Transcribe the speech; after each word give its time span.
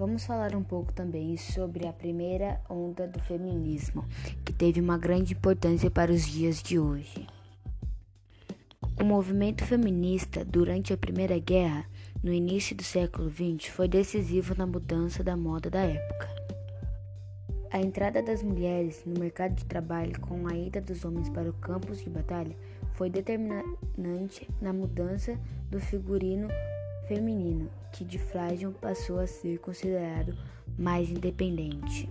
Vamos 0.00 0.24
falar 0.24 0.56
um 0.56 0.62
pouco 0.62 0.90
também 0.94 1.36
sobre 1.36 1.86
a 1.86 1.92
primeira 1.92 2.58
onda 2.70 3.06
do 3.06 3.20
feminismo, 3.20 4.02
que 4.42 4.50
teve 4.50 4.80
uma 4.80 4.96
grande 4.96 5.34
importância 5.34 5.90
para 5.90 6.10
os 6.10 6.26
dias 6.26 6.62
de 6.62 6.78
hoje. 6.78 7.26
O 8.98 9.04
movimento 9.04 9.62
feminista 9.62 10.42
durante 10.42 10.90
a 10.90 10.96
Primeira 10.96 11.38
Guerra, 11.38 11.84
no 12.22 12.32
início 12.32 12.74
do 12.74 12.82
século 12.82 13.28
XX, 13.28 13.68
foi 13.68 13.88
decisivo 13.88 14.54
na 14.56 14.66
mudança 14.66 15.22
da 15.22 15.36
moda 15.36 15.68
da 15.68 15.82
época. 15.82 16.30
A 17.70 17.78
entrada 17.78 18.22
das 18.22 18.42
mulheres 18.42 19.02
no 19.04 19.20
mercado 19.20 19.54
de 19.54 19.66
trabalho 19.66 20.18
com 20.18 20.48
a 20.48 20.56
ida 20.56 20.80
dos 20.80 21.04
homens 21.04 21.28
para 21.28 21.50
o 21.50 21.52
campos 21.52 22.02
de 22.02 22.08
batalha 22.08 22.56
foi 22.94 23.10
determinante 23.10 24.48
na 24.62 24.72
mudança 24.72 25.38
do 25.70 25.78
figurino 25.78 26.48
feminino, 27.10 27.68
que 27.92 28.04
de 28.04 28.20
frágil 28.20 28.72
passou 28.80 29.18
a 29.18 29.26
ser 29.26 29.58
considerado 29.58 30.32
mais 30.78 31.10
independente. 31.10 32.08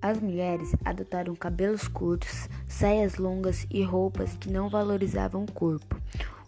As 0.00 0.20
mulheres 0.20 0.72
adotaram 0.84 1.34
cabelos 1.34 1.88
curtos, 1.88 2.48
saias 2.68 3.16
longas 3.16 3.66
e 3.68 3.82
roupas 3.82 4.36
que 4.36 4.48
não 4.48 4.70
valorizavam 4.70 5.42
o 5.42 5.50
corpo. 5.50 6.00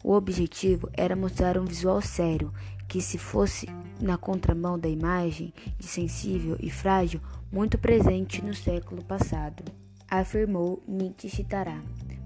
O 0.05 0.13
objetivo 0.13 0.89
era 0.93 1.17
mostrar 1.17 1.59
um 1.59 1.65
visual 1.65 2.01
sério, 2.01 2.53
que 2.87 3.01
se 3.01 3.19
fosse 3.19 3.69
na 4.01 4.17
contramão 4.17 4.79
da 4.79 4.89
imagem 4.89 5.53
de 5.77 5.89
sensível 5.89 6.57
e 6.61 6.71
frágil 6.71 7.21
muito 7.51 7.77
presente 7.77 8.41
no 8.41 8.55
século 8.55 9.03
passado, 9.05 9.65
afirmou 10.09 10.81
Nietzsche 10.87 11.29
Chitará, 11.29 11.83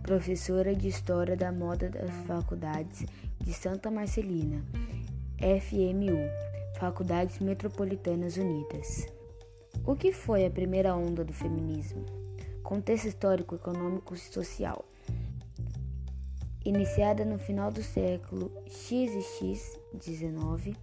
professora 0.08 0.74
de 0.74 0.88
História 0.88 1.36
da 1.36 1.52
Moda 1.52 1.90
das 1.90 2.10
Faculdades 2.26 3.04
de 3.38 3.52
Santa 3.52 3.90
Marcelina, 3.90 4.64
FMU, 5.36 6.16
Faculdades 6.80 7.38
Metropolitanas 7.40 8.38
Unidas. 8.38 9.06
O 9.84 9.94
que 9.94 10.10
foi 10.10 10.46
a 10.46 10.50
primeira 10.50 10.96
onda 10.96 11.22
do 11.22 11.34
feminismo? 11.34 12.06
Contexto 12.62 13.06
histórico, 13.06 13.56
econômico 13.56 14.14
e 14.14 14.18
social. 14.18 14.82
Iniciada 16.64 17.26
no 17.26 17.38
final 17.38 17.70
do 17.70 17.82
século 17.82 18.50
XX-XIX, 18.66 20.74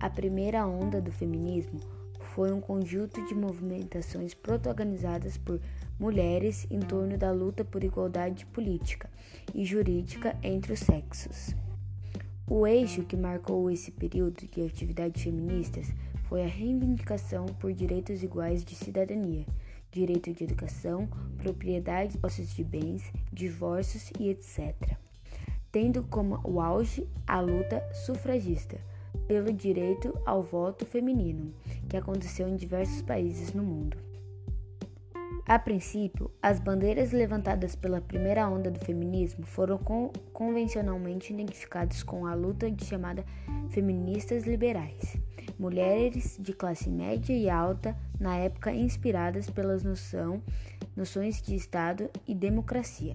a 0.00 0.10
primeira 0.10 0.66
onda 0.66 1.00
do 1.00 1.12
feminismo 1.12 1.78
foi 2.34 2.50
um 2.50 2.60
conjunto 2.60 3.22
de 3.26 3.34
movimentações 3.34 4.32
protagonizadas 4.32 5.36
por 5.36 5.60
mulheres 6.00 6.66
em 6.70 6.80
torno 6.80 7.18
da 7.18 7.30
luta 7.30 7.62
por 7.62 7.84
igualdade 7.84 8.46
política 8.46 9.10
e 9.54 9.64
jurídica 9.64 10.34
entre 10.42 10.72
os 10.72 10.80
sexos. 10.80 11.54
O 12.48 12.66
eixo 12.66 13.02
que 13.02 13.16
marcou 13.16 13.70
esse 13.70 13.90
período 13.90 14.46
de 14.46 14.62
atividades 14.62 15.22
feministas 15.22 15.92
foi 16.28 16.42
a 16.42 16.48
reivindicação 16.48 17.46
por 17.46 17.72
direitos 17.72 18.22
iguais 18.22 18.64
de 18.64 18.74
cidadania, 18.74 19.44
direito 19.90 20.32
de 20.32 20.44
educação, 20.44 21.08
propriedade, 21.36 22.16
posses 22.16 22.54
de 22.54 22.64
bens, 22.64 23.02
divórcios 23.30 24.10
e 24.18 24.30
etc. 24.30 24.96
Tendo 25.70 26.02
como 26.04 26.40
o 26.44 26.60
auge 26.60 27.06
a 27.26 27.40
luta 27.40 27.82
sufragista 27.92 28.91
pelo 29.32 29.50
direito 29.50 30.14
ao 30.26 30.42
voto 30.42 30.84
feminino, 30.84 31.54
que 31.88 31.96
aconteceu 31.96 32.46
em 32.46 32.54
diversos 32.54 33.00
países 33.00 33.54
no 33.54 33.62
mundo. 33.62 33.96
A 35.46 35.58
princípio, 35.58 36.30
as 36.42 36.60
bandeiras 36.60 37.12
levantadas 37.12 37.74
pela 37.74 38.02
primeira 38.02 38.46
onda 38.46 38.70
do 38.70 38.78
feminismo 38.80 39.46
foram 39.46 39.80
convencionalmente 40.34 41.32
identificadas 41.32 42.02
com 42.02 42.26
a 42.26 42.34
luta 42.34 42.70
de 42.70 42.84
chamada 42.84 43.24
feministas 43.70 44.44
liberais 44.44 45.16
mulheres 45.58 46.36
de 46.40 46.52
classe 46.52 46.90
média 46.90 47.32
e 47.32 47.48
alta, 47.48 47.96
na 48.18 48.36
época 48.36 48.72
inspiradas 48.72 49.48
pelas 49.48 49.84
noção, 49.84 50.42
noções 50.96 51.40
de 51.40 51.54
Estado 51.54 52.10
e 52.26 52.34
democracia, 52.34 53.14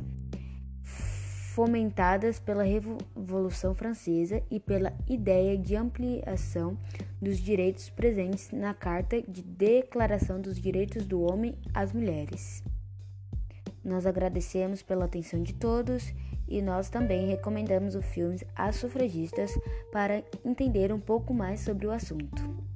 fomentadas 1.58 2.40
pela 2.40 2.62
Revolução 2.62 3.74
Francesa 3.74 4.44
e 4.48 4.60
pela 4.60 4.94
ideia 5.10 5.58
de 5.58 5.76
ampliação 5.76 6.78
dos 7.20 7.40
direitos 7.40 7.90
presentes 7.90 8.52
na 8.52 8.76
Carta 8.76 9.24
de 9.24 9.42
Declaração 9.42 10.40
dos 10.40 10.62
Direitos 10.62 11.08
do 11.08 11.20
Homem 11.20 11.58
às 11.74 11.92
Mulheres. 11.92 12.64
Nós 13.84 14.06
agradecemos 14.06 14.84
pela 14.84 15.06
atenção 15.06 15.42
de 15.42 15.56
todos 15.56 16.14
e 16.48 16.62
nós 16.62 16.92
também 16.92 17.26
recomendamos 17.26 17.96
o 17.96 18.04
filme 18.04 18.40
As 18.56 18.76
Sufragistas 18.76 19.52
para 19.92 20.24
entender 20.46 20.94
um 20.94 21.00
pouco 21.00 21.34
mais 21.34 21.62
sobre 21.62 21.88
o 21.88 21.92
assunto. 21.92 22.67